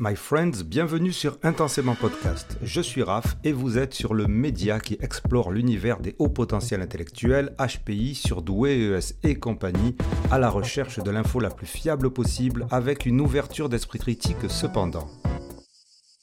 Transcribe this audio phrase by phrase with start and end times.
[0.00, 2.56] My friends, bienvenue sur Intensément Podcast.
[2.62, 6.82] Je suis Raph et vous êtes sur le média qui explore l'univers des hauts potentiels
[6.82, 9.96] intellectuels, HPI, surdoués, ES et compagnie,
[10.30, 15.08] à la recherche de l'info la plus fiable possible avec une ouverture d'esprit critique cependant.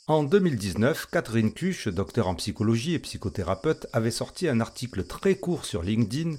[0.08, 5.66] En 2019, Catherine Cuche, docteur en psychologie et psychothérapeute, avait sorti un article très court
[5.66, 6.38] sur LinkedIn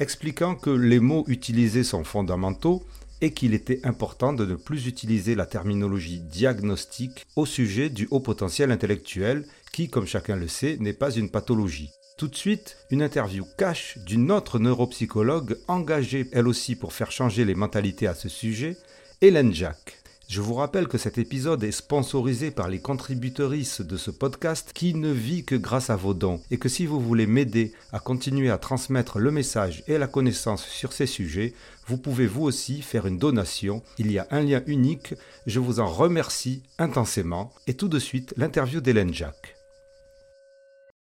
[0.00, 2.82] expliquant que les mots utilisés sont fondamentaux
[3.20, 8.20] et qu'il était important de ne plus utiliser la terminologie diagnostique au sujet du haut
[8.20, 11.90] potentiel intellectuel, qui, comme chacun le sait, n'est pas une pathologie.
[12.16, 17.44] Tout de suite, une interview cache d'une autre neuropsychologue engagée elle aussi pour faire changer
[17.44, 18.76] les mentalités à ce sujet,
[19.20, 19.97] Hélène Jacques.
[20.28, 24.92] Je vous rappelle que cet épisode est sponsorisé par les contributrices de ce podcast qui
[24.92, 28.50] ne vit que grâce à vos dons et que si vous voulez m'aider à continuer
[28.50, 31.54] à transmettre le message et la connaissance sur ces sujets,
[31.86, 33.82] vous pouvez vous aussi faire une donation.
[33.96, 35.14] Il y a un lien unique.
[35.46, 37.50] Je vous en remercie intensément.
[37.66, 39.57] Et tout de suite, l'interview d'Hélène Jacques.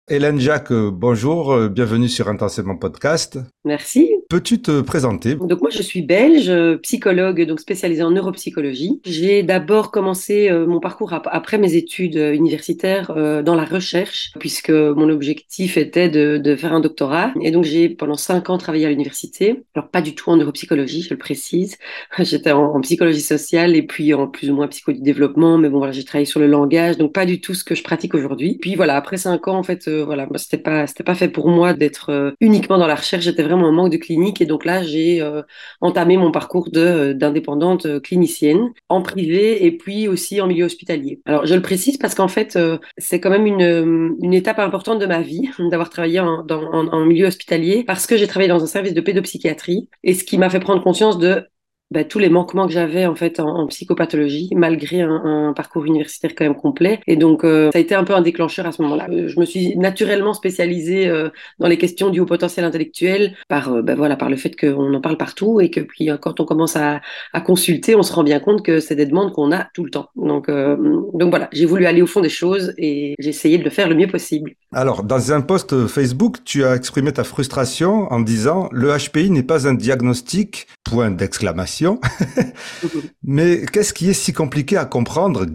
[0.07, 3.39] Hélène Jacques, euh, bonjour, euh, bienvenue sur Intensément Podcast.
[3.65, 4.11] Merci.
[4.29, 5.35] Peux-tu te présenter?
[5.35, 6.53] Donc moi je suis belge,
[6.83, 9.01] psychologue donc spécialisée en neuropsychologie.
[9.05, 14.71] J'ai d'abord commencé euh, mon parcours après mes études universitaires euh, dans la recherche puisque
[14.71, 18.87] mon objectif était de, de faire un doctorat et donc j'ai pendant cinq ans travaillé
[18.87, 19.63] à l'université.
[19.75, 21.77] Alors pas du tout en neuropsychologie, je le précise.
[22.19, 26.05] J'étais en, psychologie sociale et puis en plus ou moins psychodéveloppement, mais bon voilà j'ai
[26.05, 28.59] travaillé sur le langage donc pas du tout ce que je pratique aujourd'hui.
[28.61, 31.75] Puis voilà après cinq ans en fait euh, voilà c'était pas pas fait pour moi
[31.75, 33.25] d'être uniquement dans la recherche.
[33.25, 35.43] J'étais vraiment en manque de clinique et donc là, j'ai euh,
[35.81, 41.21] entamé mon parcours euh, d'indépendante euh, clinicienne en privé et puis aussi en milieu hospitalier.
[41.27, 42.59] Alors, je le précise parce qu'en fait,
[42.99, 47.27] c'est quand même une, une, étape importante de ma vie d'avoir travaillé en, en milieu
[47.27, 50.61] hospitalier parce que j'ai travaillé dans un service de pédopsychiatrie et ce qui m'a fait
[50.61, 51.47] prendre conscience de
[51.95, 56.45] bah, tous les manquements que j'avais en fait en, psychopathologie, malgré un, parcours universitaire quand
[56.45, 56.99] même complet.
[57.07, 59.07] Et donc, euh, ça a été un peu un déclencheur à ce moment-là.
[59.11, 61.29] Euh, je me suis naturellement spécialisée euh,
[61.61, 65.01] dans les questions du haut potentiel intellectuel par, bah, voilà, par le fait qu'on en
[65.01, 67.01] parle partout et que puis quand on commence à,
[67.45, 70.09] consulter, on se rend bien compte que c'est des demandes qu'on a tout le temps.
[70.17, 73.71] Donc, donc voilà, j'ai voulu aller au fond des choses et j'ai essayé de le
[73.71, 74.55] faire le mieux possible.
[74.73, 79.43] Alors, dans un post Facebook, tu as exprimé ta frustration en disant le HPI n'est
[79.43, 81.84] pas un diagnostic, point d'exclamation
[83.25, 85.47] Mais qu'est-ce qui est si compliqué à comprendre?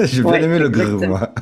[0.00, 1.32] J'ai bien aimé le grrr, moi.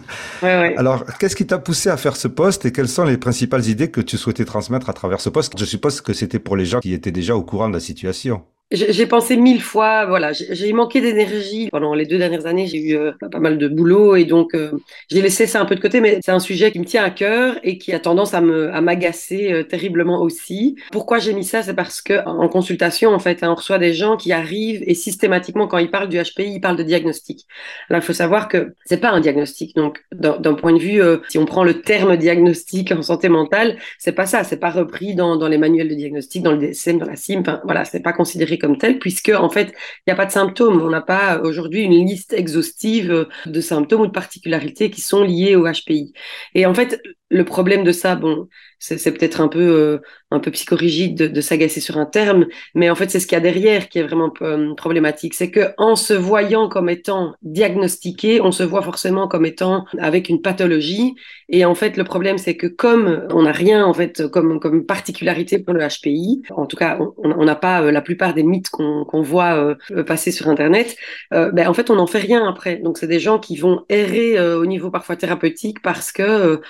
[0.42, 3.90] Alors, qu'est-ce qui t'a poussé à faire ce poste et quelles sont les principales idées
[3.90, 5.58] que tu souhaitais transmettre à travers ce poste?
[5.58, 8.42] Je suppose que c'était pour les gens qui étaient déjà au courant de la situation.
[8.70, 12.66] J'ai pensé mille fois, voilà, j'ai manqué d'énergie pendant les deux dernières années.
[12.66, 14.72] J'ai eu euh, pas mal de boulot et donc euh,
[15.10, 16.02] j'ai laissé ça un peu de côté.
[16.02, 18.70] Mais c'est un sujet qui me tient à cœur et qui a tendance à me
[18.74, 20.76] à m'agacer euh, terriblement aussi.
[20.92, 21.62] Pourquoi j'ai mis ça?
[21.62, 24.94] C'est parce que en consultation, en fait, hein, on reçoit des gens qui arrivent et
[24.94, 27.46] systématiquement quand ils parlent du HPI, ils parlent de diagnostic.
[27.88, 29.76] Alors il faut savoir que c'est pas un diagnostic.
[29.76, 31.00] Donc d'un point de vue,
[31.30, 34.44] si on prend le terme diagnostic en santé mentale, c'est pas ça.
[34.44, 37.40] C'est pas repris dans les manuels de diagnostic, dans le DSM, dans la CIM.
[37.40, 40.32] Enfin, voilà, c'est pas considéré comme tel, puisque en fait, il n'y a pas de
[40.32, 40.82] symptômes.
[40.82, 45.56] On n'a pas aujourd'hui une liste exhaustive de symptômes ou de particularités qui sont liées
[45.56, 46.12] au HPI.
[46.54, 47.00] Et en fait,
[47.30, 49.98] le problème de ça, bon, c'est peut-être un peu euh,
[50.30, 53.38] un peu psychorigide de, s'agacer sur un terme, mais en fait c'est ce qu'il y
[53.38, 58.40] a derrière qui est vraiment euh, problématique, c'est que en se voyant comme étant diagnostiqué,
[58.40, 61.14] on se voit forcément comme étant avec une pathologie,
[61.48, 64.84] et en fait le problème c'est que comme on n'a rien en fait comme comme
[64.84, 68.68] particularité pour le HPI, en tout cas on n'a pas euh, la plupart des mythes
[68.70, 70.96] qu'on qu'on voit passer sur internet,
[71.30, 72.76] ben en fait on n'en fait rien après.
[72.76, 76.60] Donc c'est des gens qui vont errer au niveau parfois thérapeutique parce que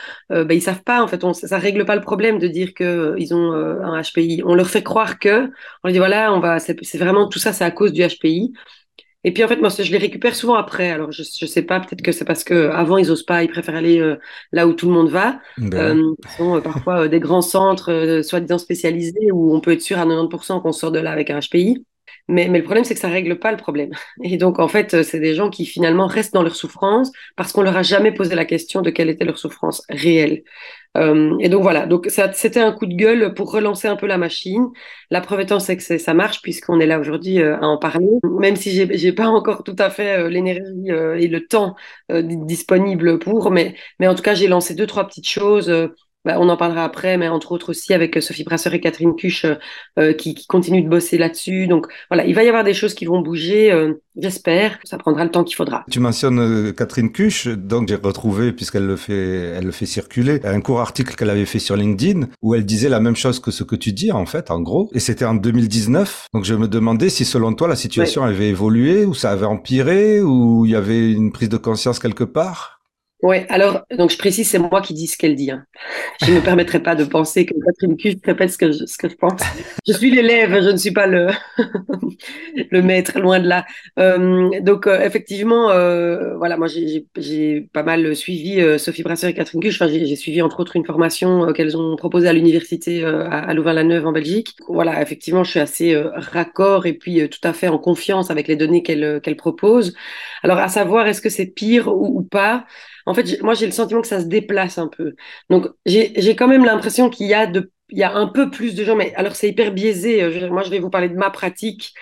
[0.49, 2.85] ben, ils savent pas en fait, on, ça règle pas le problème de dire que
[2.85, 4.43] euh, ils ont euh, un HPI.
[4.45, 5.51] On leur fait croire que, on
[5.85, 8.53] leur dit voilà, on va, c'est vraiment tout ça, c'est à cause du HPI.
[9.25, 10.91] Et puis en fait, moi, je les récupère souvent après.
[10.91, 13.51] Alors je, je sais pas, peut-être que c'est parce que avant ils osent pas, ils
[13.51, 14.17] préfèrent aller euh,
[14.53, 15.39] là où tout le monde va.
[15.59, 15.99] Ben.
[15.99, 20.63] Euh, sont parfois des grands centres, soi-disant spécialisés, où on peut être sûr à 90%
[20.63, 21.85] qu'on sort de là avec un HPI.
[22.29, 23.91] Mais, mais, le problème, c'est que ça règle pas le problème.
[24.23, 27.63] Et donc, en fait, c'est des gens qui finalement restent dans leur souffrance parce qu'on
[27.63, 30.43] leur a jamais posé la question de quelle était leur souffrance réelle.
[30.97, 34.19] Euh, et donc voilà, donc c'était un coup de gueule pour relancer un peu la
[34.19, 34.69] machine.
[35.11, 38.09] La preuve étant, c'est que ça marche puisqu'on est là aujourd'hui euh, à en parler,
[38.25, 41.77] même si j'ai pas encore tout à fait euh, l'énergie et le temps
[42.11, 45.71] disponible pour, mais, mais en tout cas, j'ai lancé deux trois petites choses
[46.29, 49.47] bah, on en parlera après, mais entre autres aussi avec Sophie Brasseur et Catherine Cuche
[50.19, 51.67] qui, qui, continuent de bosser là-dessus.
[51.67, 53.73] Donc voilà, il va y avoir des choses qui vont bouger.
[54.15, 54.79] J'espère.
[54.85, 55.85] Ça prendra le temps qu'il faudra.
[55.91, 60.61] Tu mentionnes Catherine Cuche, donc j'ai retrouvé puisqu'elle le fait, elle le fait circuler, un
[60.61, 63.65] court article qu'elle avait fait sur LinkedIn où elle disait la même chose que ce
[63.65, 64.91] que tu dis en fait, en gros.
[64.93, 66.27] Et c'était en 2019.
[66.35, 70.21] Donc je me demandais si selon toi la situation avait évolué ou ça avait empiré
[70.21, 72.78] ou il y avait une prise de conscience quelque part.
[73.21, 75.51] Oui, alors, donc je précise, c'est moi qui dis ce qu'elle dit.
[75.51, 75.65] Hein.
[76.25, 78.97] Je ne me permettrai pas de penser que Catherine Cuche répète ce que, je, ce
[78.97, 79.41] que je pense.
[79.89, 81.27] Je suis l'élève, je ne suis pas le,
[82.71, 83.67] le maître, loin de là.
[84.61, 89.61] Donc, euh, effectivement, euh, voilà, moi, j'ai pas mal suivi euh, Sophie Brasseur et Catherine
[89.61, 89.83] Cuche.
[89.83, 94.07] Enfin, j'ai suivi, entre autres, une formation qu'elles ont proposée à l'université à, à Louvain-la-Neuve,
[94.07, 94.55] en Belgique.
[94.69, 98.55] Voilà, effectivement, je suis assez raccord et puis tout à fait en confiance avec les
[98.55, 99.95] données qu'elle qu'elle propose.
[100.45, 102.65] Alors, à savoir, est-ce que c'est pire ou pas?
[103.09, 105.15] En fait, moi, j'ai le sentiment que ça se déplace un peu.
[105.51, 108.75] Donc, j'ai quand même l'impression qu'il y a de, il y a un peu plus
[108.75, 110.23] de gens, mais alors c'est hyper biaisé.
[110.23, 111.95] Euh, moi, je vais vous parler de ma pratique.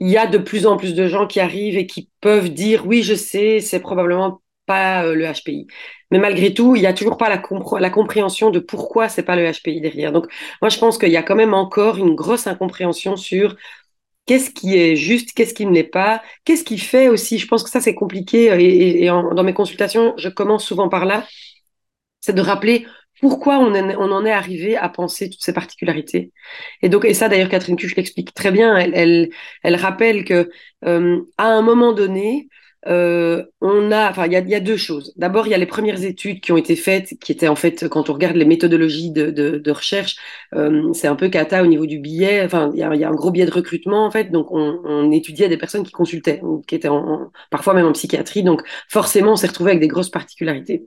[0.00, 2.86] Il y a de plus en plus de gens qui arrivent et qui peuvent dire,
[2.86, 5.66] oui, je sais, c'est probablement pas euh, le HPI.
[6.10, 7.42] Mais malgré tout, il n'y a toujours pas la,
[7.80, 10.12] la compréhension de pourquoi c'est pas le HPI derrière.
[10.12, 10.26] Donc,
[10.62, 13.56] moi, je pense qu'il y a quand même encore une grosse incompréhension sur
[14.26, 17.62] qu'est-ce qui est juste, qu'est-ce qui ne l'est pas, qu'est-ce qui fait aussi, je pense
[17.62, 21.26] que ça c'est compliqué euh, et, dans mes consultations, je commence souvent par là,
[22.20, 22.86] c'est de rappeler
[23.20, 26.32] pourquoi on, en est arrivé à penser toutes ces particularités.
[26.82, 29.30] Et donc, et ça d'ailleurs, Catherine Cuche l'explique très bien, elle
[29.76, 30.50] rappelle que
[30.84, 32.48] euh, à un moment donné,
[32.86, 35.12] euh, on a, enfin, il y a, y a, deux choses.
[35.16, 37.88] D'abord, il y a les premières études qui ont été faites, qui étaient en fait,
[37.88, 40.16] quand on regarde les méthodologies de, de, de recherche,
[40.54, 42.42] euh, c'est un peu cata au niveau du billet.
[42.44, 44.30] Enfin, il y a, y a, un gros biais de recrutement en fait.
[44.30, 48.42] Donc, on, on étudiait des personnes qui consultaient, qui étaient en, parfois même en psychiatrie.
[48.42, 50.84] Donc, forcément, on s'est retrouvé avec des grosses particularités.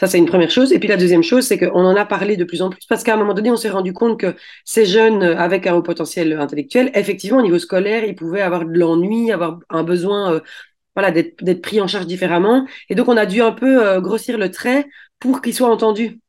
[0.00, 0.72] Ça, c'est une première chose.
[0.72, 3.04] Et puis la deuxième chose, c'est qu'on en a parlé de plus en plus parce
[3.04, 4.34] qu'à un moment donné, on s'est rendu compte que
[4.64, 8.72] ces jeunes avec un haut potentiel intellectuel, effectivement, au niveau scolaire, ils pouvaient avoir de
[8.72, 10.40] l'ennui, avoir un besoin euh,
[10.96, 12.66] voilà, d'être pris en charge différemment.
[12.88, 14.86] Et donc, on a dû un peu euh, grossir le trait
[15.20, 16.20] pour qu'il soit entendu.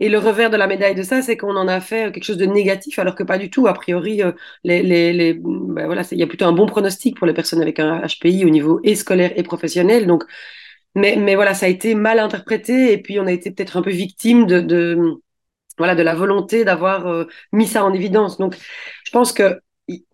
[0.00, 2.36] Et le revers de la médaille de ça, c'est qu'on en a fait quelque chose
[2.36, 3.66] de négatif, alors que pas du tout.
[3.66, 4.32] A priori, euh,
[4.64, 7.78] les, les, ben voilà, il y a plutôt un bon pronostic pour les personnes avec
[7.80, 10.06] un HPI au niveau et scolaire et professionnel.
[10.06, 10.24] Donc,
[10.94, 13.82] mais, mais voilà, ça a été mal interprété et puis on a été peut-être un
[13.82, 14.98] peu victime de, de
[15.78, 18.38] voilà de la volonté d'avoir euh, mis ça en évidence.
[18.38, 18.56] Donc,
[19.04, 19.60] je pense que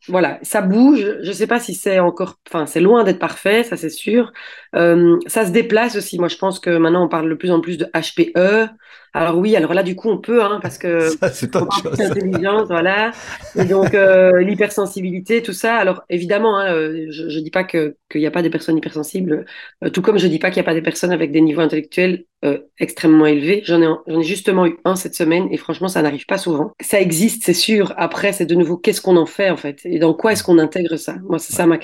[0.09, 1.19] voilà, ça bouge.
[1.23, 4.33] Je ne sais pas si c'est encore, enfin, c'est loin d'être parfait, ça c'est sûr.
[4.75, 6.19] Euh, ça se déplace aussi.
[6.19, 8.71] Moi, je pense que maintenant on parle de plus en plus de HPE.
[9.15, 11.55] Alors oui, alors là, du coup, on peut, hein, parce que c'est.
[11.55, 13.13] L'intelligence, voilà.
[13.57, 15.77] Et donc euh, l'hypersensibilité, tout ça.
[15.77, 18.79] Alors évidemment, hein, euh, je, ne dis pas que qu'il n'y a pas des personnes
[18.79, 19.45] hypersensibles,
[19.85, 21.61] euh, tout comme je dis pas qu'il n'y a pas des personnes avec des niveaux
[21.61, 23.63] intellectuels euh, extrêmement élevés.
[23.65, 26.73] J'en ai, j'en ai justement eu un cette semaine, et franchement, ça n'arrive pas souvent.
[26.81, 27.95] Ça existe, c'est sûr.
[27.99, 30.57] Après, c'est de nouveau qu'est-ce qu'on en fait en fait, et dans quoi est-ce qu'on
[30.57, 31.17] intègre ça?
[31.29, 31.77] Moi, c'est ça ma,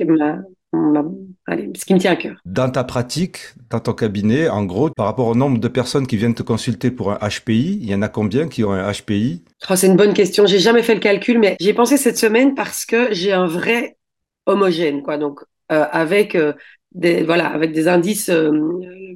[0.73, 1.05] ma
[1.47, 2.37] allez, ce qui me tient à cœur.
[2.47, 3.39] Dans ta pratique,
[3.69, 6.91] dans ton cabinet, en gros, par rapport au nombre de personnes qui viennent te consulter
[6.91, 9.97] pour un HPI, il y en a combien qui ont un HPI oh, C'est une
[9.97, 10.47] bonne question.
[10.47, 13.99] J'ai jamais fait le calcul, mais j'ai pensé cette semaine parce que j'ai un vrai
[14.47, 15.19] homogène, quoi.
[15.19, 15.41] Donc,
[15.71, 16.55] euh, avec euh,
[16.93, 18.51] des voilà, avec des indices euh,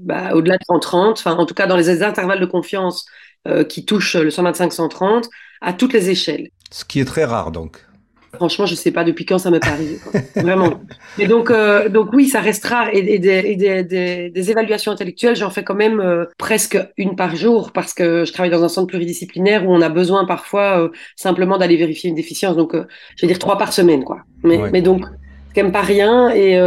[0.02, 3.06] bah, au-delà de 130, enfin, en tout cas dans les intervalles de confiance
[3.68, 5.24] qui touchent le 125-130
[5.60, 6.50] à toutes les échelles.
[6.70, 7.84] Ce qui est très rare, donc.
[8.34, 9.98] Franchement, je sais pas depuis quand ça m'est arrivé.
[10.36, 10.80] Vraiment.
[11.18, 12.88] Et donc, euh, donc oui, ça reste rare.
[12.92, 16.78] Et, et, des, et des, des, des, évaluations intellectuelles, j'en fais quand même euh, presque
[16.96, 20.24] une par jour parce que je travaille dans un centre pluridisciplinaire où on a besoin
[20.24, 22.56] parfois euh, simplement d'aller vérifier une déficience.
[22.56, 24.22] Donc, je vais dire trois par semaine, quoi.
[24.42, 25.04] Mais, mais donc,
[25.48, 26.30] c'est quand même pas rien.
[26.30, 26.58] Et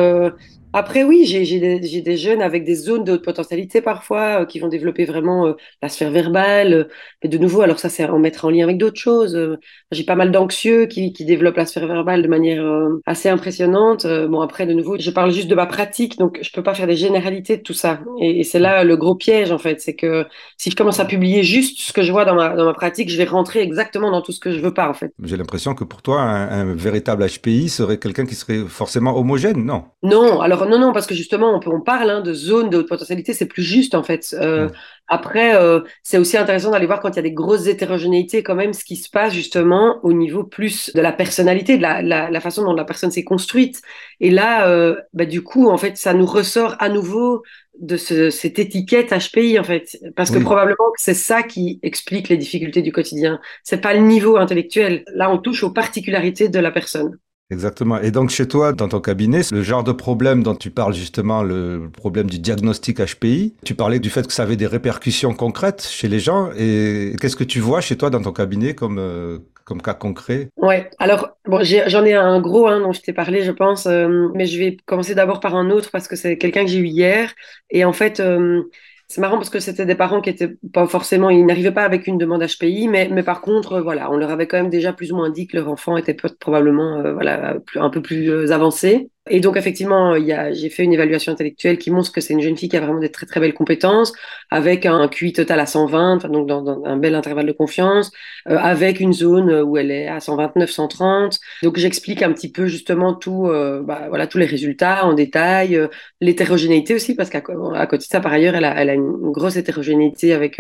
[0.78, 4.60] après, oui, j'ai des, des, jeunes avec des zones de haute potentialité parfois euh, qui
[4.60, 6.74] vont développer vraiment euh, la sphère verbale.
[6.74, 6.84] Euh,
[7.24, 9.58] mais de nouveau, alors ça, c'est en mettre en lien avec d'autres choses.
[9.92, 12.62] j'ai pas mal d'anxieux qui, qui, développent la sphère verbale de manière
[13.06, 14.06] assez impressionnante.
[14.06, 16.88] bon, après, de nouveau, je parle juste de ma pratique, donc je peux pas faire
[16.88, 18.02] des généralités de tout ça.
[18.20, 19.80] Et, c'est là le gros piège, en fait.
[19.80, 20.26] C'est que
[20.58, 23.10] si je commence à publier juste ce que je vois dans ma, dans ma pratique,
[23.10, 25.14] je vais rentrer exactement dans tout ce que je veux pas, en fait.
[25.24, 29.64] J'ai l'impression que pour toi, un, un véritable HPI serait quelqu'un qui serait forcément homogène,
[29.66, 29.86] non?
[30.04, 32.78] Non, alors non, non, parce que justement, on, peut, on parle hein, de zone de
[32.78, 34.36] haute potentialité, c'est plus juste en fait.
[34.40, 34.70] Euh,
[35.08, 38.56] après, euh, c'est aussi intéressant d'aller voir quand il y a des grosses hétérogénéités, quand
[38.56, 42.30] même, ce qui se passe justement au niveau plus de la personnalité, de la, la,
[42.30, 43.82] la façon dont la personne s'est construite.
[44.20, 47.44] Et là, euh, bah, du coup, en fait, ça nous ressort à nouveau
[47.80, 52.30] de ce, cette étiquette HPI en fait, parce que probablement que c'est ça qui explique
[52.30, 53.40] les difficultés du quotidien.
[53.64, 55.04] C'est pas le niveau intellectuel.
[55.14, 57.18] Là, on touche aux particularités de la personne.
[57.52, 58.00] Exactement.
[58.00, 61.44] Et donc chez toi, dans ton cabinet, le genre de problème dont tu parles justement,
[61.44, 65.84] le problème du diagnostic HPI, tu parlais du fait que ça avait des répercussions concrètes
[65.84, 66.50] chez les gens.
[66.58, 70.50] Et qu'est-ce que tu vois chez toi dans ton cabinet comme, euh, comme cas concret?
[70.58, 74.30] Ouais, alors bon, j'en ai, un gros hein, dont je t'ai parlé, je pense, euh,
[74.34, 76.88] mais je vais commencer d'abord par un autre parce que c'est quelqu'un que j'ai eu
[76.88, 77.32] hier.
[77.70, 78.64] Et en fait, euh,
[79.08, 82.08] c'est marrant parce que c'était des parents qui étaient pas forcément, ils n'arrivaient pas avec
[82.08, 84.94] une demande HPI, mais, mais par contre, euh, voilà, on leur avait quand même déjà
[84.94, 88.52] plus ou moins dit que leur enfant était probablement euh, voilà, un peu plus euh,
[88.52, 89.12] avancé.
[89.28, 90.14] Et donc, effectivement,
[90.54, 93.00] j'ai fait une évaluation intellectuelle qui montre que c'est une jeune fille qui a vraiment
[93.00, 94.14] des très, très belles compétences,
[94.52, 98.12] avec un QI total à 120, donc dans, un bel intervalle de confiance,
[98.48, 101.40] euh, avec une zone où elle est à 129, 130.
[101.64, 105.76] Donc, j'explique un petit peu justement tout, euh, bah, voilà, tous les résultats en détail,
[105.76, 105.88] euh,
[106.22, 109.56] l'hétérogénéité aussi, parce qu'à côté de ça, par ailleurs, elle a, elle a une grosse
[109.56, 110.60] hétérogénéité avec,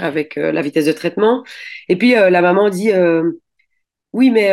[0.00, 1.44] avec la vitesse de traitement.
[1.88, 2.90] Et puis, la maman dit,
[4.12, 4.52] oui, mais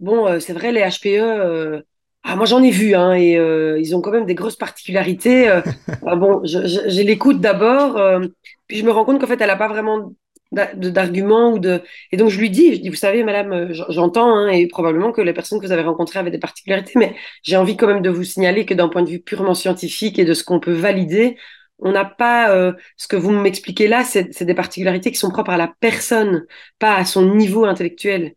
[0.00, 1.82] bon, c'est vrai, les HPE,
[2.24, 5.48] ah, moi, j'en ai vu, hein, et euh, ils ont quand même des grosses particularités.
[5.48, 5.60] Euh.
[6.06, 8.20] ah, bon, je, je, je l'écoute d'abord, euh,
[8.68, 10.12] puis je me rends compte qu'en fait, elle n'a pas vraiment
[10.52, 11.82] d'arguments ou de.
[12.12, 15.12] Et donc, je lui dis, je dis, vous savez, madame, euh, j'entends, hein, et probablement
[15.12, 18.02] que les personnes que vous avez rencontrées avaient des particularités, mais j'ai envie quand même
[18.02, 20.72] de vous signaler que d'un point de vue purement scientifique et de ce qu'on peut
[20.72, 21.36] valider,
[21.78, 25.50] on n'a pas euh, ce que vous m'expliquez là, c'est des particularités qui sont propres
[25.50, 26.46] à la personne,
[26.78, 28.34] pas à son niveau intellectuel.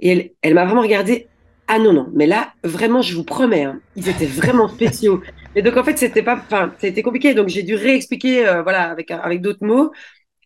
[0.00, 1.28] Et elle, elle m'a vraiment regardé
[1.66, 5.22] ah non, non, mais là, vraiment, je vous promets, hein, ils étaient vraiment spéciaux.
[5.56, 7.34] Et donc, en fait, c'était pas, enfin, c'était compliqué.
[7.34, 9.90] Donc, j'ai dû réexpliquer, euh, voilà, avec, avec d'autres mots.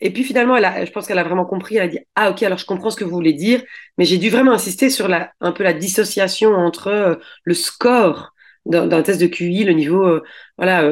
[0.01, 1.77] Et puis, finalement, elle a, je pense qu'elle a vraiment compris.
[1.77, 3.63] Elle a dit, ah, ok, alors je comprends ce que vous voulez dire.
[3.99, 8.33] Mais j'ai dû vraiment insister sur la, un peu la dissociation entre euh, le score
[8.67, 10.23] d'un test de QI, le niveau, euh,
[10.59, 10.83] voilà,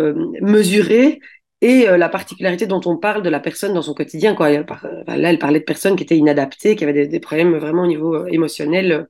[0.41, 1.21] mesuré,
[1.61, 4.35] et la particularité dont on parle de la personne dans son quotidien.
[4.35, 4.51] Quoi.
[4.51, 4.65] Là,
[5.07, 8.27] elle parlait de personnes qui étaient inadaptées, qui avaient des, des problèmes vraiment au niveau
[8.27, 9.09] émotionnel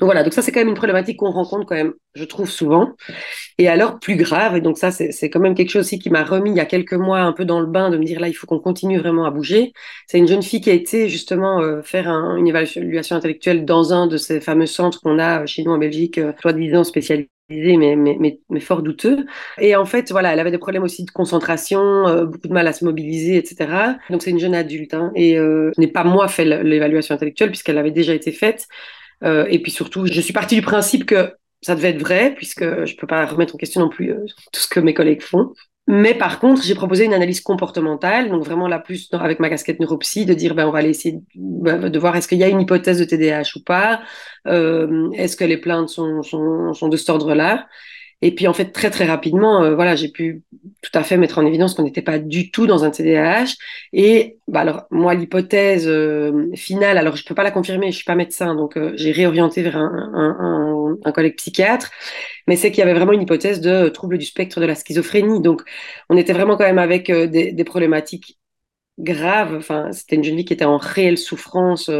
[0.00, 2.50] donc voilà, donc ça c'est quand même une problématique qu'on rencontre quand même, je trouve
[2.50, 2.92] souvent.
[3.58, 6.24] Et alors plus grave, et donc ça c'est quand même quelque chose aussi qui m'a
[6.24, 8.28] remis il y a quelques mois un peu dans le bain de me dire là
[8.28, 9.72] il faut qu'on continue vraiment à bouger.
[10.06, 14.06] C'est une jeune fille qui a été justement euh, faire une évaluation intellectuelle dans un
[14.06, 18.16] de ces fameux centres qu'on a chez nous en Belgique, euh, soi-disant spécialisés mais, mais,
[18.18, 19.26] mais, mais, fort douteux.
[19.58, 22.66] Et en fait, voilà, elle avait des problèmes aussi de concentration, euh, beaucoup de mal
[22.66, 23.96] à se mobiliser, etc.
[24.10, 24.92] Donc c'est une jeune adulte.
[24.94, 28.68] Hein, et euh, je n'ai pas moi fait l'évaluation intellectuelle puisqu'elle avait déjà été faite.
[29.24, 32.62] Euh, et puis surtout, je suis partie du principe que ça devait être vrai, puisque
[32.62, 35.22] je ne peux pas remettre en question non plus euh, tout ce que mes collègues
[35.22, 35.52] font.
[35.90, 39.80] Mais par contre, j'ai proposé une analyse comportementale, donc vraiment la plus avec ma casquette
[39.80, 42.48] neuropsy, de dire ben on va aller essayer de, de voir est-ce qu'il y a
[42.48, 44.02] une hypothèse de TDAH ou pas,
[44.46, 47.66] euh, est-ce que les plaintes sont, sont de cet ordre-là.
[48.20, 50.42] Et puis en fait très très rapidement, euh, voilà, j'ai pu
[50.82, 53.54] tout à fait mettre en évidence qu'on n'était pas du tout dans un TDAH.
[53.92, 58.04] Et bah alors moi l'hypothèse euh, finale, alors je peux pas la confirmer, je suis
[58.04, 61.90] pas médecin, donc euh, j'ai réorienté vers un, un, collègue psychiatre,
[62.48, 65.40] mais c'est qu'il y avait vraiment une hypothèse de trouble du spectre de la schizophrénie.
[65.40, 65.62] Donc
[66.10, 68.38] on était vraiment quand même avec des, problématiques
[68.98, 69.54] graves.
[69.56, 71.90] Enfin c'était une jeune fille qui était en réelle souffrance.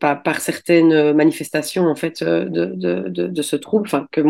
[0.00, 2.44] par, par, certaines manifestations en fait de,
[2.74, 4.22] de, de, de ce trouble, enfin que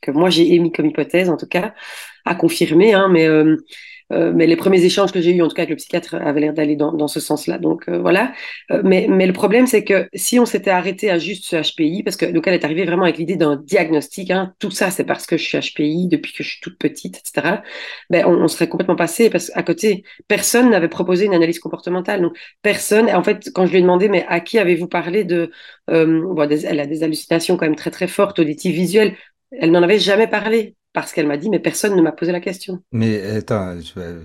[0.00, 1.74] que moi j'ai émis comme hypothèse en tout cas,
[2.24, 3.56] à confirmer, hein, mais euh,
[4.12, 6.40] euh, mais les premiers échanges que j'ai eus, en tout cas avec le psychiatre, avaient
[6.40, 7.58] l'air d'aller dans, dans, ce sens-là.
[7.58, 8.32] Donc euh, voilà.
[8.70, 12.02] Euh, mais, mais le problème, c'est que si on s'était arrêté à juste ce HPI,
[12.02, 15.04] parce que donc elle est arrivée vraiment avec l'idée d'un diagnostic, hein, tout ça c'est
[15.04, 17.62] parce que je suis HPI depuis que je suis toute petite, etc.
[18.10, 22.22] Ben on, on serait complètement passé parce qu'à côté, personne n'avait proposé une analyse comportementale.
[22.22, 23.10] Donc personne.
[23.10, 25.50] En fait, quand je lui ai demandé, mais à qui avez-vous parlé de
[25.86, 29.14] bon, des, Elle a des hallucinations quand même très très fortes, auditives, visuelles.
[29.50, 32.40] Elle n'en avait jamais parlé parce qu'elle m'a dit, mais personne ne m'a posé la
[32.40, 32.80] question.
[32.92, 33.76] Mais attends,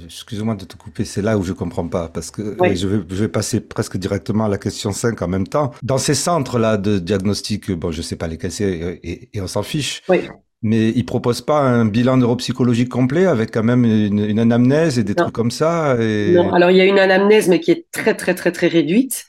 [0.03, 3.15] excuse-moi de te couper, c'est là où je comprends pas, parce que je, vais, je
[3.15, 5.71] vais passer presque directement à la question 5 en même temps.
[5.83, 9.63] Dans ces centres-là de diagnostic, bon, je sais pas lesquels c'est, et, et, on s'en
[9.63, 10.01] fiche.
[10.09, 10.21] Oui.
[10.63, 15.03] Mais ils proposent pas un bilan neuropsychologique complet avec quand même une, une anamnèse et
[15.03, 15.25] des non.
[15.25, 15.97] trucs comme ça.
[15.99, 16.31] Et...
[16.31, 19.25] Non, alors il y a une anamnèse, mais qui est très très très très réduite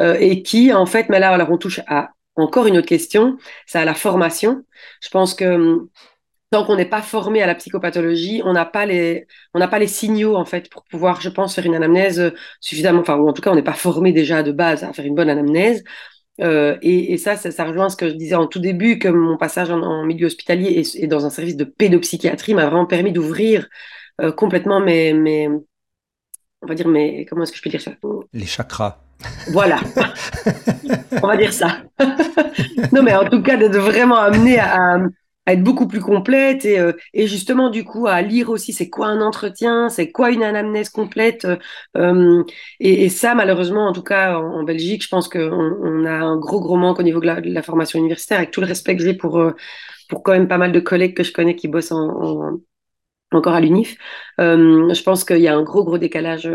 [0.00, 3.38] euh, et qui en fait, mais là alors on touche à encore une autre question,
[3.66, 4.64] c'est à la formation.
[5.02, 5.88] Je pense que hum,
[6.50, 9.78] tant qu'on n'est pas formé à la psychopathologie, on n'a pas les, on n'a pas
[9.78, 13.32] les signaux en fait pour pouvoir, je pense, faire une anamnèse suffisamment, enfin ou en
[13.32, 15.82] tout cas on n'est pas formé déjà de base à faire une bonne anamnèse.
[16.42, 19.70] Euh, et, ça, ça, rejoint ce que je disais en tout début, que mon passage
[19.70, 23.68] en, milieu hospitalier et, dans un service de pédopsychiatrie m'a vraiment permis d'ouvrir
[24.20, 27.92] euh, complètement mes, mes, on va dire mes, comment est-ce que je peux dire ça?
[28.32, 29.05] Les chakras.
[29.48, 29.80] Voilà,
[31.22, 31.78] on va dire ça.
[32.92, 34.98] non, mais en tout cas, d'être vraiment amené à,
[35.46, 39.06] être beaucoup plus complète et, euh, et justement du coup à lire aussi c'est quoi
[39.06, 41.46] un entretien, c'est quoi une anamnèse complète.
[41.96, 42.42] Euh,
[42.80, 46.36] et, et, ça malheureusement en tout cas en, Belgique, je pense qu'on on a un
[46.36, 49.14] gros gros manque au niveau de la, formation universitaire avec tout le respect que j'ai
[49.14, 49.54] pour euh,
[50.08, 52.58] pour quand même pas mal de collègues que je connais qui bossent en, en
[53.32, 53.96] encore à l'UNIF.
[54.40, 56.48] Euh, je pense qu'il y a un gros gros décalage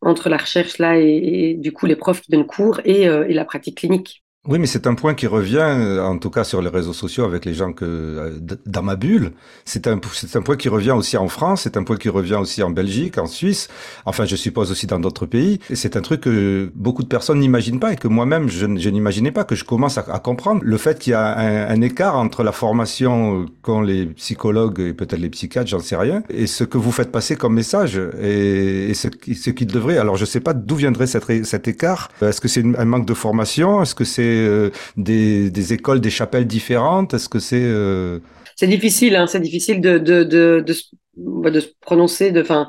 [0.00, 3.44] entre la recherche là et, du coup les profs qui donnent cours et, et la
[3.44, 4.24] pratique clinique.
[4.48, 7.24] Oui, mais c'est un point qui revient, euh, en tout cas sur les réseaux sociaux
[7.24, 9.32] avec les gens que euh, dans ma bulle.
[9.66, 10.00] C'est un,
[10.34, 13.18] un point qui revient aussi en France, c'est un point qui revient aussi en Belgique,
[13.18, 13.68] en Suisse.
[14.06, 15.60] Enfin, je suppose aussi dans d'autres pays.
[15.68, 19.32] Et c'est un truc que beaucoup de personnes n'imaginent pas et que moi-même je, n'imaginais
[19.32, 22.52] pas que je commence à, comprendre le fait qu'il y a un, écart entre la
[22.52, 26.90] formation qu'ont les psychologues et peut-être les psychiatres, j'en sais rien, et ce que vous
[26.90, 29.98] faites passer comme message et, ce, ce qui devrait.
[29.98, 32.08] Alors, je sais pas d'où viendrait cet écart.
[32.22, 33.82] Est-ce que c'est un manque de formation?
[33.82, 37.14] Est-ce que c'est euh, des, écoles, des chapelles différentes?
[37.14, 38.20] Est-ce que c'est euh,
[38.56, 42.32] C'est difficile, hein, c'est difficile de, de, de, de, se prononcer.
[42.32, 42.68] De, enfin,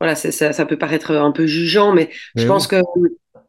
[0.00, 2.76] voilà, ça, ça, peut paraître un peu jugeant, mais, je pense que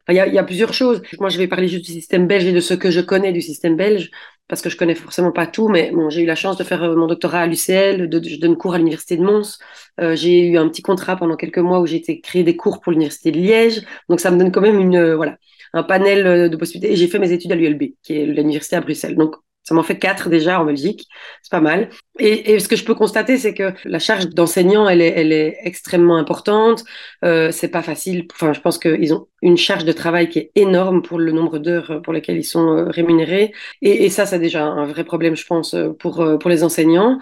[0.08, 1.02] il y, a, il y, a, plusieurs choses.
[1.20, 3.42] Moi, je vais parler juste du système belge et de ce que je connais du
[3.42, 4.12] système belge,
[4.48, 6.84] parce que je connais forcément pas tout, mais bon, j'ai eu la chance de faire
[6.84, 9.58] euh, mon doctorat à l'UCL, de, je donne cours à l'université de Mons.
[10.00, 12.82] Euh, j'ai eu un petit contrat pendant quelques mois où j'ai été créer des cours
[12.82, 15.38] pour l'université de Liège, donc ça me donne quand même une voilà
[15.76, 16.94] un panel euh, de possibilités.
[16.94, 19.16] Et j'ai fait mes études à l'ULB, qui est l'université à Bruxelles.
[19.16, 21.08] Donc, ça m'en fait quatre déjà en Belgique.
[21.42, 21.90] C'est pas mal.
[22.20, 25.58] Et, ce que je peux constater, c'est que la charge d'enseignant, elle est, elle est
[25.64, 26.84] extrêmement importante.
[27.24, 28.28] Euh, c'est pas facile.
[28.32, 31.58] Enfin, je pense qu'ils ont une charge de travail qui est énorme pour le nombre
[31.58, 33.54] d'heures pour lesquelles ils sont euh, rémunérés.
[33.82, 37.18] Et, et ça, c'est déjà un vrai problème, je pense, pour, pour les enseignants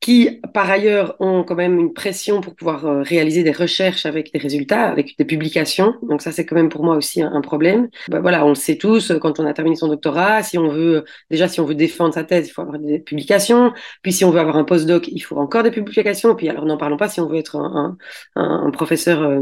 [0.00, 4.32] qui, par ailleurs, ont quand même une pression pour pouvoir euh, réaliser des recherches avec
[4.32, 5.94] des résultats, avec des publications.
[6.02, 7.88] Donc ça, c'est quand même pour moi aussi un, problème.
[8.08, 11.04] Bah, voilà, on le sait tous, quand on a terminé son doctorat, si on veut,
[11.30, 13.72] déjà, si on veut défendre sa thèse, il faut avoir des publications.
[14.02, 16.34] Puis si on veut avoir un postdoc, il faut encore des publications.
[16.34, 17.96] Puis alors, n'en parlons pas si on veut être un,
[18.36, 19.40] un, un professeur euh,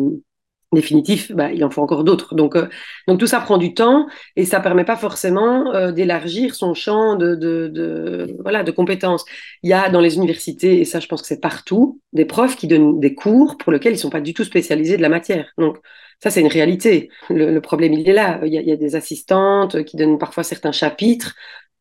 [0.74, 2.34] définitif, bah, il en faut encore d'autres.
[2.34, 2.68] Donc, euh,
[3.08, 7.16] donc tout ça prend du temps et ça permet pas forcément euh, d'élargir son champ
[7.16, 9.24] de, compétences.
[9.62, 12.56] Il y a dans les universités, et ça je pense que c'est partout, des profs
[12.56, 15.52] qui donnent des cours pour lesquels ils sont pas du tout spécialisés de la matière.
[15.58, 15.78] Donc
[16.22, 17.08] ça c'est une réalité.
[17.30, 18.40] Le, problème il est là.
[18.44, 21.34] Il y, a, des assistantes qui donnent parfois certains chapitres,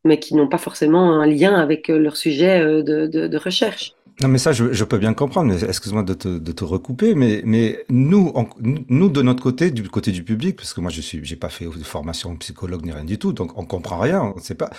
[0.05, 3.93] mais qui n'ont pas forcément un lien avec euh, leur sujet de recherche.
[4.21, 5.53] Non, mais ça, je, je peux bien comprendre.
[5.63, 10.11] Excuse-moi de te, de te recouper, mais, mais nous, nous de notre côté, du côté
[10.11, 13.05] du public, parce que moi, je suis, j'ai pas fait de formation psychologue ni rien
[13.05, 14.33] du tout, donc on comprend rien.
[14.35, 14.69] On sait pas.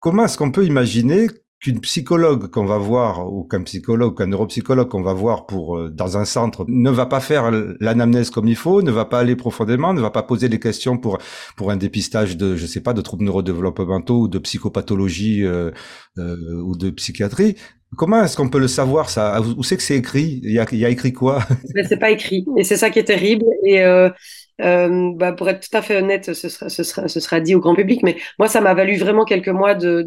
[0.00, 1.28] Comment est-ce qu'on peut imaginer
[1.60, 5.90] qu'une psychologue qu'on va voir ou qu'un psychologue, qu'un neuropsychologue qu'on va voir pour euh,
[5.90, 9.36] dans un centre ne va pas faire l'anamnèse comme il faut, ne va pas aller
[9.36, 11.18] profondément, ne va pas poser des questions pour
[11.56, 15.70] pour un dépistage de je sais pas de troubles neurodéveloppementaux ou de psychopathologie euh,
[16.16, 17.56] euh, ou de psychiatrie.
[17.96, 19.40] Comment est-ce qu'on peut le savoir ça?
[19.40, 20.40] Où c'est que c'est écrit?
[20.44, 21.42] Il y, a, écrit quoi?
[21.88, 22.46] C'est pas écrit.
[22.56, 23.46] Et c'est ça qui est terrible.
[23.64, 24.10] Et euh,
[24.60, 28.16] euh, bah, pour être tout à fait honnête, ce sera, dit au grand public, mais
[28.38, 30.06] moi ça m'a valu vraiment quelques mois de,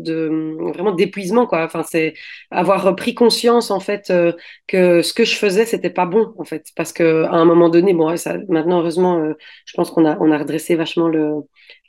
[0.74, 1.64] vraiment d'épuisement quoi.
[1.64, 2.14] Enfin c'est
[2.52, 4.34] avoir pris conscience en fait euh,
[4.68, 7.70] que ce que je faisais c'était pas bon en fait parce que à un moment
[7.70, 9.34] donné, bon ça, maintenant heureusement, euh,
[9.66, 11.34] je pense qu'on a on a redressé vachement le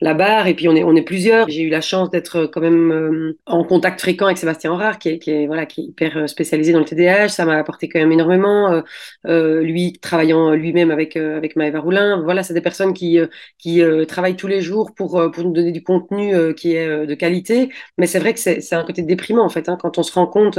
[0.01, 1.49] la barre et puis on est on est plusieurs.
[1.49, 5.47] J'ai eu la chance d'être quand même en contact fréquent avec Sébastien Horard qui est,
[5.47, 7.29] voilà qui est hyper spécialisé dans le TDAH.
[7.29, 8.83] Ça m'a apporté quand même énormément.
[9.25, 12.23] Lui travaillant lui-même avec avec Maëva Roulin.
[12.23, 13.19] Voilà, des personnes qui
[13.59, 17.71] qui travaillent tous les jours pour pour nous donner du contenu qui est de qualité.
[17.99, 20.27] Mais c'est vrai que c'est un côté déprimant en fait hein, quand on se rend
[20.27, 20.59] compte.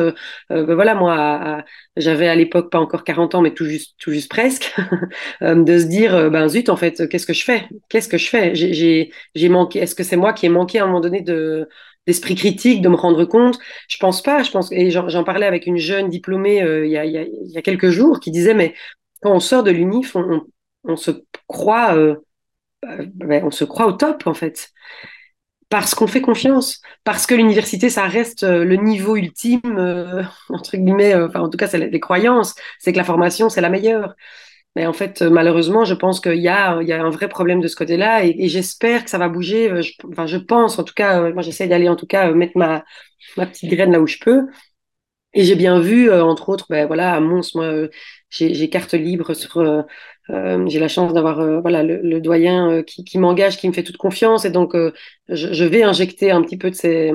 [0.49, 1.63] Ben voilà moi
[1.97, 4.75] j'avais à l'époque pas encore 40 ans mais tout juste tout juste presque
[5.41, 7.67] de se dire ben zut en fait qu'est-ce que je fais?
[7.89, 8.53] Qu'est-ce que je fais?
[8.55, 11.67] J'ai manqué Est-ce que c'est moi qui ai manqué à un moment donné de
[12.07, 13.57] d'esprit critique, de me rendre compte?
[13.87, 14.43] Je pense pas.
[14.43, 17.11] Je pense et j'en parlais avec une jeune diplômée euh, y a, il,
[17.51, 18.73] y a, quelques jours qui disait mais
[19.21, 20.43] quand on sort de l'UNIF, on,
[20.87, 21.11] on, se
[21.47, 22.15] croit euh,
[22.83, 24.71] ben, on se croit au top en fait
[25.69, 30.77] parce qu'on fait confiance, parce que l'université, ça reste euh, le niveau ultime, euh, entre
[30.77, 34.15] guillemets, en tout cas, c'est les croyances, c'est que la formation, c'est la meilleure.
[34.75, 38.25] Mais en fait, malheureusement, je pense qu'il y a, un vrai problème de ce côté-là
[38.25, 39.71] et, j'espère que ça va bouger.
[39.71, 42.29] Euh, je, enfin, je pense, en tout cas, euh, moi, j'essaie d'aller, en tout cas,
[42.29, 42.83] euh, mettre ma,
[43.37, 44.47] ma petite graine là où je peux.
[45.33, 47.89] Et j'ai bien vu, entre autres, ben voilà, à Mons, moi,
[48.29, 49.57] j'ai carte libre sur.
[50.31, 53.83] Euh, j'ai la chance d'avoir voilà le, le doyen qui, qui m'engage, qui me fait
[53.83, 57.11] toute confiance, et donc je, je, vais injecter un petit peu de ces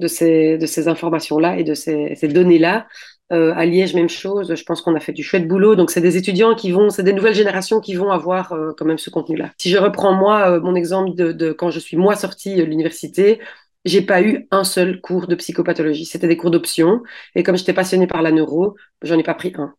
[0.00, 2.86] de ces de ces informations là et de ces, ces données là
[3.32, 4.54] euh, à Liège, même chose.
[4.54, 5.76] Je pense qu'on a fait du chouette boulot.
[5.76, 8.86] Donc, c'est des étudiants qui vont, c'est des nouvelles générations qui vont avoir euh, quand
[8.86, 9.52] même ce contenu-là.
[9.58, 12.62] Si je reprends moi euh, mon exemple de, de, quand je suis moi sortie de
[12.64, 13.40] l'université,
[13.84, 16.06] j'ai pas eu un seul cours de psychopathologie.
[16.06, 17.02] C'était des cours d'option.
[17.34, 19.74] Et comme j'étais passionnée par la neuro, j'en ai pas pris un.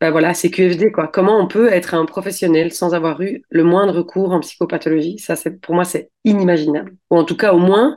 [0.00, 1.08] Ben voilà, c'est QFD, quoi.
[1.08, 5.18] Comment on peut être un professionnel sans avoir eu le moindre cours en psychopathologie?
[5.18, 6.94] Ça, c'est pour moi, c'est inimaginable.
[7.10, 7.96] Ou en tout cas, au moins,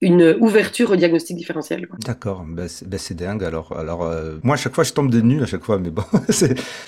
[0.00, 1.88] une ouverture au diagnostic différentiel.
[2.04, 3.42] D'accord, ben c'est ben dingue.
[3.42, 5.90] Alors, alors euh, moi à chaque fois je tombe des nues à chaque fois, mais
[5.90, 6.04] bon,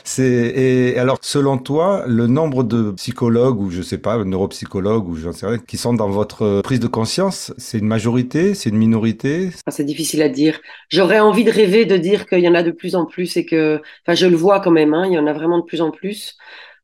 [0.04, 5.16] c'est et alors selon toi le nombre de psychologues ou je sais pas neuropsychologues ou
[5.16, 8.78] j'en sais rien qui sont dans votre prise de conscience, c'est une majorité, c'est une
[8.78, 9.50] minorité?
[9.68, 10.60] C'est difficile à dire.
[10.88, 13.44] J'aurais envie de rêver de dire qu'il y en a de plus en plus et
[13.44, 15.80] que, enfin je le vois quand même, hein, il y en a vraiment de plus
[15.80, 16.36] en plus.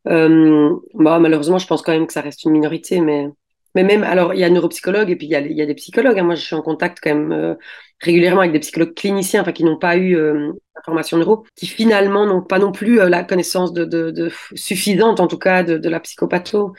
[0.08, 3.28] Euh, bah, malheureusement je pense quand même que ça reste une minorité, mais
[3.76, 5.66] mais même, alors, il y a un neuropsychologue et puis il y a, y a
[5.66, 6.18] des psychologues.
[6.18, 6.22] Hein.
[6.22, 7.54] Moi, je suis en contact quand même euh,
[8.00, 11.66] régulièrement avec des psychologues cliniciens, enfin, qui n'ont pas eu euh, la formation neuro, qui
[11.66, 16.00] finalement n'ont pas non plus euh, la connaissance de, suffisante, en tout cas, de, la
[16.00, 16.72] psychopatho.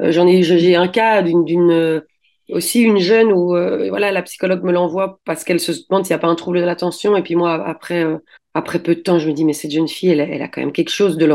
[0.00, 2.02] J'en ai, j'ai un cas d'une,
[2.48, 3.48] aussi une jeune où,
[3.90, 6.60] voilà, la psychologue me l'envoie parce qu'elle se demande s'il n'y a pas un trouble
[6.60, 7.14] de l'attention.
[7.14, 8.06] Et puis moi, après,
[8.54, 10.72] après peu de temps, je me dis, mais cette jeune fille, elle, a quand même
[10.72, 11.26] quelque chose de,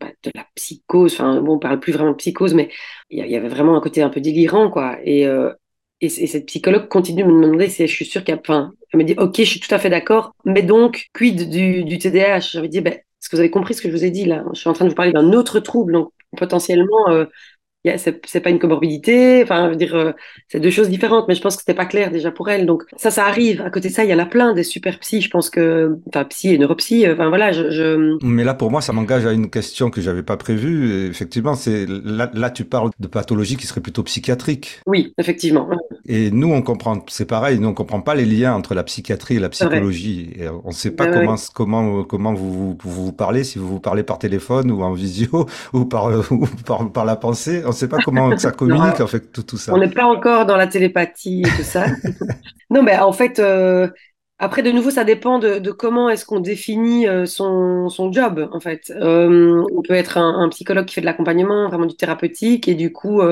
[0.00, 1.12] bah, de la psychose.
[1.14, 2.70] Enfin, bon, on parle plus vraiment de psychose, mais
[3.10, 4.98] il y, avait vraiment un côté un peu délirant, quoi.
[5.04, 5.52] Et, euh,
[6.00, 8.40] et, cette psychologue continue de me demander je suis sûre a.
[8.40, 11.84] Enfin, elle me dit, OK, je suis tout à fait d'accord, mais donc, quid du,
[11.84, 14.10] du TDAH J'avais dit, ben, est-ce que vous avez compris ce que je vous ai
[14.10, 14.44] dit là?
[14.54, 17.26] Je suis en train de vous parler d'un autre trouble, donc potentiellement, euh,
[17.96, 20.12] c'est pas une comorbidité, enfin, je veux dire, euh,
[20.48, 22.66] c'est deux choses différentes, mais je pense que c'était pas clair déjà pour elle.
[22.66, 23.62] Donc ça, ça arrive.
[23.62, 25.22] À côté de ça, il y en a plein des super psy.
[25.22, 27.52] Je pense que, enfin, psy et neuropsy, euh, enfin voilà.
[27.52, 28.18] Je, je...
[28.22, 31.08] Mais là, pour moi, ça m'engage à une question que j'avais pas prévue.
[31.08, 34.80] effectivement, c'est là, là, tu parles de pathologie qui serait plutôt psychiatrique.
[34.86, 35.70] Oui, effectivement.
[36.06, 39.36] Et nous, on comprend, c'est pareil, nous on comprend pas les liens entre la psychiatrie
[39.36, 40.32] et la psychologie.
[40.38, 44.02] Et on sait pas comment, comment, comment vous, vous, vous parlez, si vous vous parlez
[44.02, 47.88] par téléphone ou en visio ou par, ou par, par la pensée on ne sait
[47.88, 49.72] pas comment ça communique en fait tout, tout ça.
[49.72, 51.86] On n'est pas encore dans la télépathie et tout ça.
[52.70, 53.88] non, mais en fait, euh,
[54.38, 58.60] après de nouveau, ça dépend de, comment est-ce qu'on définit euh, son, son, job en
[58.60, 58.90] fait.
[58.90, 62.74] Euh, on peut être un, un, psychologue qui fait de l'accompagnement, vraiment du thérapeutique, et
[62.74, 63.22] du coup,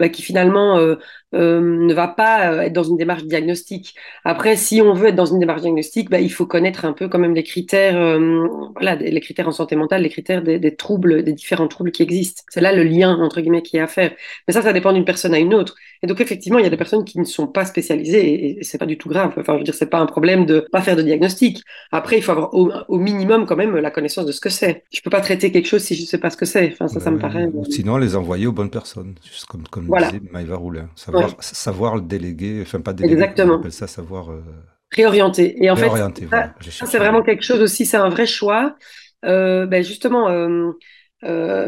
[0.00, 0.96] bah, qui finalement
[1.32, 3.94] euh, ne va pas euh, être dans une démarche diagnostique.
[4.24, 7.08] Après, si on veut être dans une démarche diagnostique, bah, il faut connaître un peu
[7.08, 10.74] quand même les critères, euh, voilà, les critères en santé mentale, les critères des, des
[10.74, 12.42] troubles, des différents troubles qui existent.
[12.48, 14.10] C'est là le lien entre guillemets qui est à faire.
[14.48, 15.76] Mais ça, ça dépend d'une personne à une autre.
[16.02, 18.78] Et donc effectivement, il y a des personnes qui ne sont pas spécialisées et, c'est
[18.78, 19.32] pas du tout grave.
[19.36, 21.62] Enfin, je veux dire, c'est pas un problème de pas faire de diagnostic.
[21.92, 24.82] Après, il faut avoir au, minimum quand même la connaissance de ce que c'est.
[24.92, 26.70] Je peux pas traiter quelque chose si je sais pas ce que c'est.
[26.72, 27.48] Enfin, ça, ça me paraît.
[27.70, 30.10] Sinon, les envoyer aux bonnes personnes, juste comme comme voilà.
[30.10, 30.88] disait Maïva Roulin.
[30.96, 33.54] Savoir, le déléguer, enfin pas déléguer, Exactement.
[33.54, 34.30] on appelle ça savoir.
[34.30, 34.42] Euh,
[34.90, 35.62] réorienter.
[35.62, 35.90] Et en fait,
[36.70, 38.76] ça, c'est vraiment quelque chose aussi, c'est un vrai choix.
[39.24, 40.72] Euh, ben justement, euh,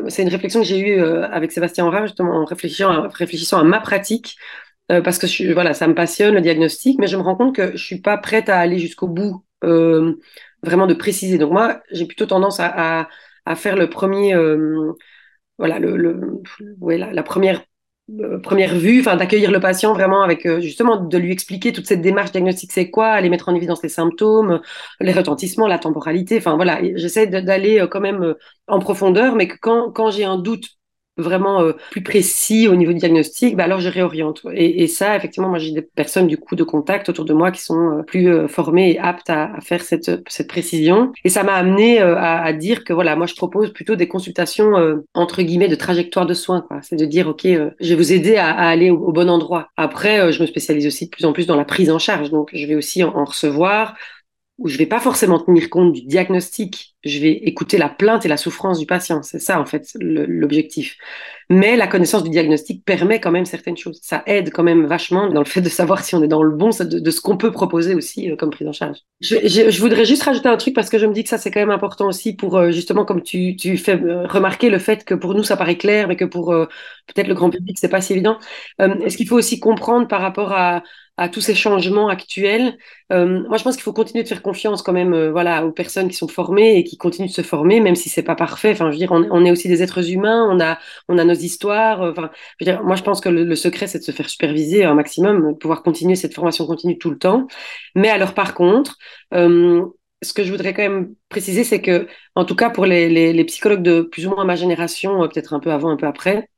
[0.08, 3.64] c'est une réflexion que j'ai eue avec Sébastien Aura, justement, en réfléchissant à, réfléchissant à
[3.64, 4.36] ma pratique,
[4.88, 7.72] parce que je, voilà, ça me passionne le diagnostic, mais je me rends compte que
[7.76, 11.38] je suis pas prête à aller jusqu'au bout, vraiment de préciser.
[11.38, 13.08] Donc moi, j'ai plutôt tendance à, à,
[13.46, 14.34] à, faire le premier,
[15.58, 16.42] voilà, le, le
[16.80, 17.62] ouais, la, la première
[18.42, 22.02] première vue, enfin d'accueillir le patient vraiment avec euh, justement de lui expliquer toute cette
[22.02, 24.60] démarche diagnostique, c'est quoi, aller mettre en évidence les symptômes,
[25.00, 28.34] les retentissements, la temporalité, enfin voilà, j'essaie d'aller euh, quand même
[28.66, 30.66] en profondeur, mais quand, quand j'ai un doute
[31.16, 34.42] vraiment euh, plus précis au niveau du diagnostic, bah alors je réoriente.
[34.54, 37.50] Et, et, ça, effectivement, moi j'ai des personnes du coup de contact autour de moi
[37.50, 41.12] qui sont euh, plus euh, formées et aptes à, à, faire cette, cette précision.
[41.24, 44.72] Et ça m'a amené à, à, dire que voilà, moi je propose plutôt des consultations
[45.14, 46.66] entre guillemets de trajectoire de soins.
[46.82, 49.68] C'est de dire ok, je vais vous aider à, à aller au, bon endroit.
[49.76, 52.30] Après, je me spécialise aussi de plus en plus dans la prise en charge.
[52.30, 53.94] Donc je vais aussi en recevoir
[54.58, 58.28] où je vais pas forcément tenir compte du diagnostic, je vais écouter la plainte et
[58.28, 59.22] la souffrance du patient.
[59.22, 60.96] C'est ça, en fait, l'objectif.
[61.48, 63.98] Mais la connaissance du diagnostic permet quand même certaines choses.
[64.02, 66.54] Ça aide quand même vachement dans le fait de savoir si on est dans le
[66.54, 68.98] bon, de, ce qu'on peut proposer aussi euh, comme prise en charge.
[69.20, 71.60] Je, voudrais juste rajouter un truc parce que je me dis que ça, c'est quand
[71.60, 75.34] même important aussi pour, euh, justement, comme tu, fais euh, remarquer le fait que pour
[75.34, 76.54] nous, ça paraît clair, mais que pour
[77.06, 78.38] peut-être le grand public, c'est pas si évident.
[78.78, 80.82] Est-ce qu'il faut aussi comprendre par rapport à,
[81.16, 82.78] à tous ces changements actuels.
[83.12, 85.72] Euh, moi, je pense qu'il faut continuer de faire confiance quand même, euh, voilà, aux
[85.72, 88.72] personnes qui sont formées et qui continuent de se former, même si c'est pas parfait.
[88.72, 91.34] Enfin, je veux dire, on, est aussi des êtres humains, on a, on a nos
[91.34, 92.02] histoires.
[92.02, 94.28] Euh, enfin, je veux dire, moi, je pense que le, secret, c'est de se faire
[94.30, 97.46] superviser un maximum, de pouvoir continuer cette formation continue tout le temps.
[97.94, 98.96] Mais alors, par contre,
[99.34, 99.84] euh,
[100.22, 103.32] ce que je voudrais quand même préciser, c'est que, en tout cas, pour les, les,
[103.32, 106.48] les psychologues de plus ou moins ma génération, peut-être un peu avant, un peu après,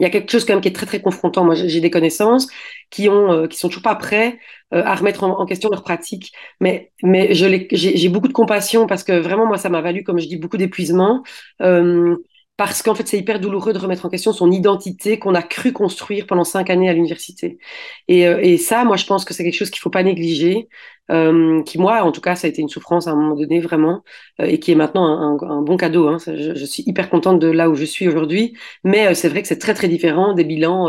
[0.00, 1.44] il y a quelque chose quand même qui est très très confrontant.
[1.44, 2.48] Moi, j'ai des connaissances
[2.90, 4.38] qui ont, euh, qui sont toujours pas prêts
[4.72, 6.32] euh, à remettre en, question leur pratique.
[6.60, 10.26] Mais, mais j'ai beaucoup de compassion parce que vraiment moi, ça m'a valu, comme je
[10.26, 11.22] dis, beaucoup d'épuisement.
[11.62, 12.16] Euh,
[12.56, 15.72] parce qu'en fait, c'est hyper douloureux de remettre en question son identité qu'on a cru
[15.72, 17.58] construire pendant cinq années à l'université.
[18.08, 20.68] Et, euh, et, ça, moi, je pense que c'est quelque chose qu'il faut pas négliger,
[21.10, 23.60] euh, qui moi, en tout cas, ça a été une souffrance à un moment donné
[23.60, 24.02] vraiment,
[24.40, 26.08] euh, et qui est maintenant un, bon cadeau.
[26.08, 26.18] Hein.
[26.26, 29.48] Je, suis hyper contente de là où je suis aujourd'hui, mais euh, c'est vrai que
[29.48, 30.86] c'est très très différent des bilans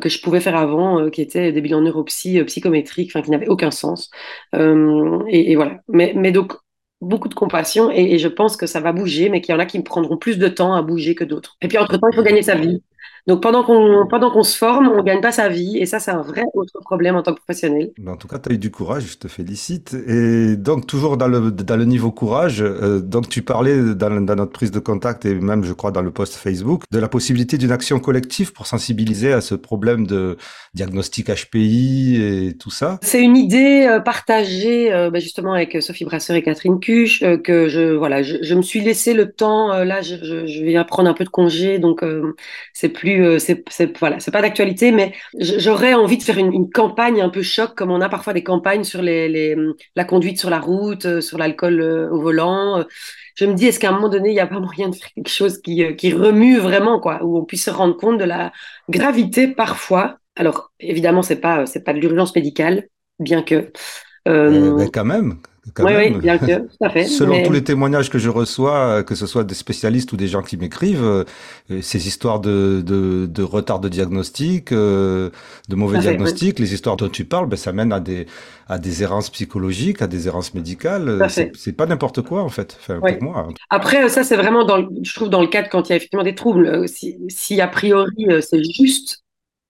[0.00, 3.70] que je pouvais faire avant, qui étaient des bilans neuropsy, psychométriques, enfin qui n'avaient aucun
[3.70, 4.10] sens.
[4.54, 5.80] Et, et, voilà.
[5.88, 6.54] Mais, mais donc
[7.02, 9.66] beaucoup de compassion et, je pense que ça va bouger, mais qu'il y en a
[9.66, 11.56] qui me prendront plus de temps à bouger que d'autres.
[11.60, 12.82] Et puis entre-temps, il faut gagner sa vie.
[13.26, 16.10] Donc pendant qu'on pendant qu'on se forme, on gagne pas sa vie et ça c'est
[16.10, 17.90] un vrai autre problème en tant que professionnel.
[18.06, 19.94] En tout cas, tu as eu du courage, je te félicite.
[19.94, 24.34] Et donc toujours dans le dans le niveau courage, euh, donc tu parlais dans, dans,
[24.34, 27.58] notre prise de contact et même je crois dans le post Facebook de la possibilité
[27.58, 30.36] d'une action collective pour sensibiliser à ce problème de
[30.74, 32.98] diagnostic HPI et tout ça.
[33.02, 37.36] C'est une idée euh, partagée euh, bah, justement avec Sophie Brasseur et Catherine Cuche euh,
[37.36, 40.82] que je voilà, je, je, me suis laissé le temps là je, je, je, vais
[40.84, 42.02] prendre un peu de congé donc
[42.72, 43.64] c'est plus euh, c'est
[43.98, 47.90] voilà, c'est pas d'actualité, mais j'aurais envie de faire une, campagne un peu choc, comme
[47.90, 49.56] on a parfois des campagnes sur les
[49.96, 52.84] la conduite sur la route, euh, sur l'alcool euh, au volant.
[53.34, 55.08] Je me dis, est-ce qu'à un moment donné, il n'y a pas moyen de faire
[55.14, 58.52] quelque chose qui, qui remue vraiment, quoi, où on puisse se rendre compte de la
[58.90, 60.18] gravité parfois?
[60.36, 63.72] Alors, évidemment, c'est pas, c'est pas de l'urgence médicale, bien que.
[64.26, 65.38] Mais quand même,
[65.78, 67.04] oui, oui, bien que, tout à fait.
[67.06, 70.26] Selon tous les témoignages que je reçois, euh, que ce soit des spécialistes ou des
[70.26, 71.24] gens qui m'écrivent, euh,
[71.80, 75.30] ces histoires de, de, de, retard de diagnostic, euh,
[75.68, 78.26] de mauvais diagnostic, les histoires dont tu parles, ben, ça mène à des,
[78.68, 81.28] à des errances psychologiques, à des errances médicales.
[81.28, 83.48] C'est pas n'importe quoi, en fait, enfin, pour moi.
[83.70, 85.96] Après, ça, c'est vraiment, dans le, je trouve, dans le cadre quand il y a
[85.96, 86.88] effectivement des troubles.
[86.88, 89.21] Si, si a priori, c'est juste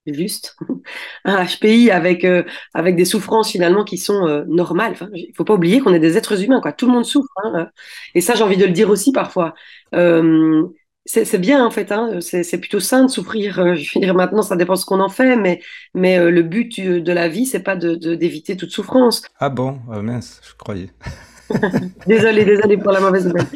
[0.06, 0.56] juste
[1.24, 2.42] un HPI avec euh,
[2.74, 4.92] avec des souffrances finalement qui sont euh, normales.
[4.92, 6.72] Enfin, il faut pas oublier qu'on est des êtres humains, quoi.
[6.72, 7.64] Tout le monde souffre, hein, euh.
[8.14, 9.54] et ça j'ai envie de le dire aussi parfois.
[9.94, 10.64] Euh,
[11.04, 13.54] c'est bien en fait, hein, c'est plutôt sain de souffrir.
[13.76, 15.60] Je veux dire maintenant, ça dépend ce qu'on en fait, mais
[15.94, 19.22] mais le but de la vie, c'est pas de d'éviter toute souffrance.
[19.40, 20.90] Ah bon, mince, je croyais.
[22.06, 23.46] désolé, désolé pour la mauvaise nouvelle.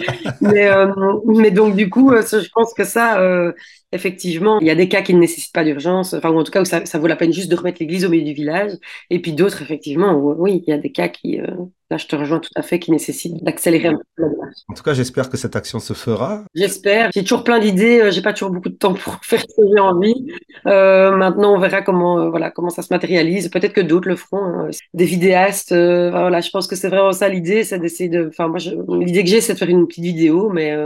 [0.41, 0.93] Mais, euh,
[1.27, 3.53] mais donc, du coup, je pense que ça, euh,
[3.93, 6.53] effectivement, il y a des cas qui ne nécessitent pas d'urgence, enfin, ou en tout
[6.53, 8.73] cas où ça, ça, vaut la peine juste de remettre l'église au milieu du village,
[9.11, 11.47] et puis d'autres, effectivement, où, oui, il y a des cas qui, euh,
[11.91, 14.29] là, je te rejoins tout à fait, qui nécessitent d'accélérer un peu la
[14.69, 16.45] En tout cas, j'espère que cette action se fera.
[16.55, 17.11] J'espère.
[17.15, 19.69] J'ai toujours plein d'idées, euh, j'ai pas toujours beaucoup de temps pour faire ce que
[19.73, 20.27] j'ai envie.
[20.67, 23.49] Euh, maintenant, on verra comment, euh, voilà, comment ça se matérialise.
[23.49, 24.45] Peut-être que d'autres le feront.
[24.45, 24.71] Hein.
[24.95, 28.59] Des vidéastes, voilà, je pense que c'est vraiment ça l'idée, c'est d'essayer de, enfin, moi,
[28.99, 30.77] l'idée que j'ai, c'est de faire une petite vidéo, mais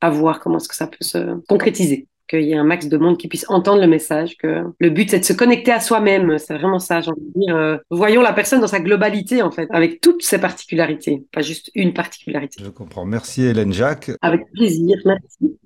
[0.00, 1.18] à voir comment est-ce que ça peut se
[1.48, 4.90] concrétiser qu'il y ait un max de monde qui puisse entendre le message, que le
[4.90, 7.56] but c'est de se connecter à soi-même, c'est vraiment ça, j'ai envie de dire.
[7.56, 11.70] Euh, voyons la personne dans sa globalité en fait, avec toutes ses particularités, pas juste
[11.74, 12.62] une particularité.
[12.62, 13.04] Je comprends.
[13.04, 14.10] Merci Hélène Jacques.
[14.22, 15.56] Avec plaisir, merci.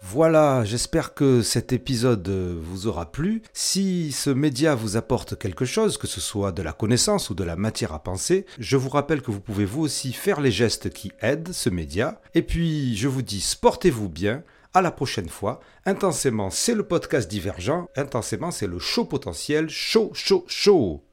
[0.00, 3.42] Voilà, j'espère que cet épisode vous aura plu.
[3.52, 7.42] Si ce média vous apporte quelque chose, que ce soit de la connaissance ou de
[7.42, 10.90] la matière à penser, je vous rappelle que vous pouvez vous aussi faire les gestes
[10.90, 12.20] qui aident ce média.
[12.34, 14.44] Et puis, je vous dis, sportez-vous bien.
[14.74, 15.60] À la prochaine fois.
[15.86, 17.86] Intensément, c'est le podcast divergent.
[17.96, 19.68] Intensément, c'est le show potentiel.
[19.68, 21.07] Chaud, chaud, chaud.